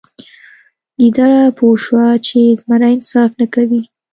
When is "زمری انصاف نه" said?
2.59-3.45